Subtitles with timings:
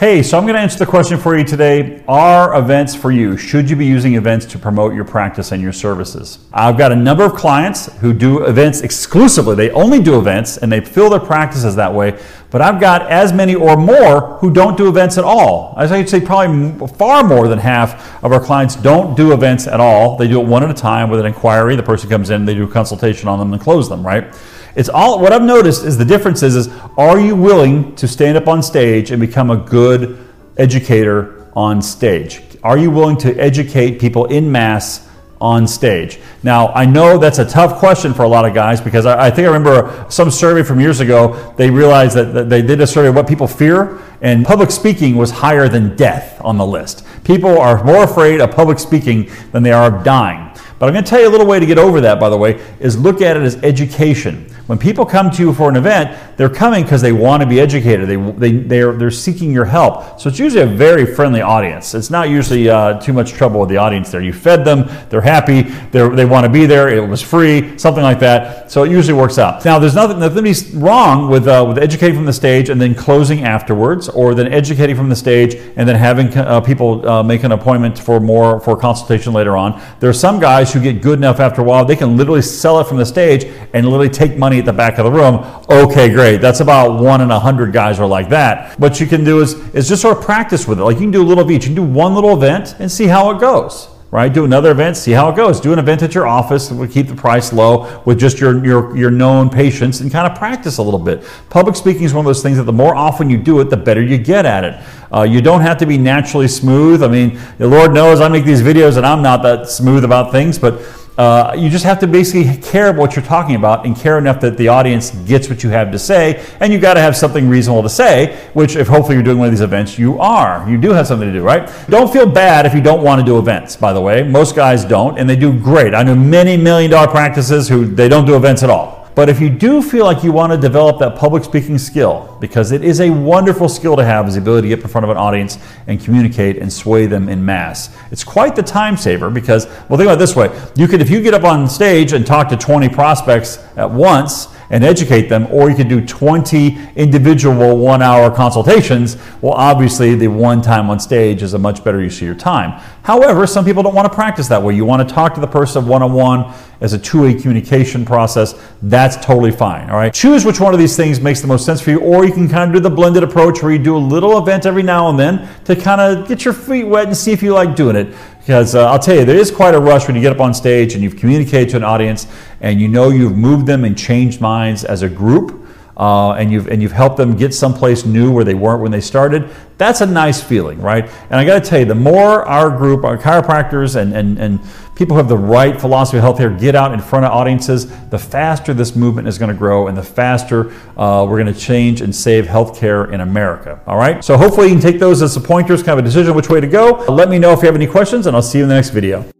[0.00, 2.02] Hey, so I'm going to answer the question for you today.
[2.08, 3.36] Are events for you?
[3.36, 6.38] Should you be using events to promote your practice and your services?
[6.54, 9.56] I've got a number of clients who do events exclusively.
[9.56, 12.18] They only do events and they fill their practices that way.
[12.48, 15.74] But I've got as many or more who don't do events at all.
[15.76, 19.80] As I'd say, probably far more than half of our clients don't do events at
[19.80, 20.16] all.
[20.16, 21.76] They do it one at a time with an inquiry.
[21.76, 24.34] The person comes in, they do a consultation on them and close them, right?
[24.76, 28.36] It's all what I've noticed is the difference is, is are you willing to stand
[28.36, 32.42] up on stage and become a good educator on stage?
[32.62, 35.08] Are you willing to educate people in mass
[35.40, 36.20] on stage?
[36.42, 39.30] Now, I know that's a tough question for a lot of guys because I, I
[39.30, 42.86] think I remember some survey from years ago, they realized that, that they did a
[42.86, 47.06] survey of what people fear, and public speaking was higher than death on the list.
[47.24, 50.46] People are more afraid of public speaking than they are of dying.
[50.78, 52.38] But I'm going to tell you a little way to get over that, by the
[52.38, 54.46] way, is look at it as education.
[54.70, 57.58] When people come to you for an event, they're coming because they want to be
[57.58, 58.08] educated.
[58.08, 60.20] They, they, they're, they're seeking your help.
[60.20, 61.92] So it's usually a very friendly audience.
[61.92, 64.22] It's not usually uh, too much trouble with the audience there.
[64.22, 68.04] You fed them, they're happy, they're, they want to be there, it was free, something
[68.04, 68.70] like that.
[68.70, 69.64] So it usually works out.
[69.64, 73.42] Now, there's nothing, nothing wrong with, uh, with educating from the stage and then closing
[73.42, 77.50] afterwards, or then educating from the stage and then having uh, people uh, make an
[77.50, 79.82] appointment for more for consultation later on.
[79.98, 82.78] There are some guys who get good enough after a while, they can literally sell
[82.78, 85.44] it from the stage and literally take money at the back of the room.
[85.68, 86.40] Okay, great.
[86.40, 88.78] That's about one in a hundred guys are like that.
[88.78, 90.84] What you can do is, is just sort of practice with it.
[90.84, 91.64] Like you can do a little of each.
[91.66, 94.32] You can do one little event and see how it goes right?
[94.32, 95.60] Do another event, see how it goes.
[95.60, 98.96] Do an event at your office, we'll keep the price low with just your, your,
[98.96, 101.24] your known patients and kind of practice a little bit.
[101.48, 103.76] Public speaking is one of those things that the more often you do it, the
[103.76, 104.82] better you get at it.
[105.14, 107.02] Uh, you don't have to be naturally smooth.
[107.02, 110.32] I mean, the Lord knows I make these videos and I'm not that smooth about
[110.32, 110.80] things, but
[111.18, 114.40] uh, you just have to basically care about what you're talking about and care enough
[114.40, 116.44] that the audience gets what you have to say.
[116.60, 119.48] And you've got to have something reasonable to say, which, if hopefully you're doing one
[119.48, 120.68] of these events, you are.
[120.68, 121.70] You do have something to do, right?
[121.88, 124.22] Don't feel bad if you don't want to do events, by the way.
[124.22, 125.94] Most guys don't, and they do great.
[125.94, 128.99] I know many million dollar practices who they don't do events at all.
[129.20, 132.72] But if you do feel like you want to develop that public speaking skill, because
[132.72, 135.10] it is a wonderful skill to have, is the ability to get in front of
[135.10, 135.58] an audience
[135.88, 137.94] and communicate and sway them in mass.
[138.10, 141.10] It's quite the time saver because, well, think about it this way: you could, if
[141.10, 145.48] you get up on stage and talk to 20 prospects at once and educate them,
[145.50, 149.16] or you could do 20 individual one hour consultations.
[149.42, 152.80] Well, obviously, the one time on stage is a much better use of your time.
[153.02, 154.74] However, some people don't want to practice that way.
[154.74, 158.04] You want to talk to the person one on one as a two way communication
[158.04, 158.54] process.
[158.82, 159.90] That's totally fine.
[159.90, 160.14] All right.
[160.14, 162.48] Choose which one of these things makes the most sense for you, or you can
[162.48, 165.18] kind of do the blended approach where you do a little event every now and
[165.18, 168.14] then to kind of get your feet wet and see if you like doing it.
[168.50, 170.52] Because uh, I'll tell you, there is quite a rush when you get up on
[170.52, 172.26] stage and you've communicated to an audience
[172.60, 175.59] and you know you've moved them and changed minds as a group.
[176.00, 179.02] Uh, and you've and you've helped them get someplace new where they weren't when they
[179.02, 179.50] started.
[179.76, 181.04] That's a nice feeling, right?
[181.04, 184.60] And I got to tell you, the more our group, our chiropractors and, and and
[184.94, 188.18] people who have the right philosophy of healthcare get out in front of audiences, the
[188.18, 192.00] faster this movement is going to grow, and the faster uh, we're going to change
[192.00, 193.78] and save healthcare in America.
[193.86, 194.24] All right.
[194.24, 196.62] So hopefully you can take those as a pointers, kind of a decision which way
[196.62, 197.04] to go.
[197.10, 198.88] Let me know if you have any questions, and I'll see you in the next
[198.88, 199.30] video.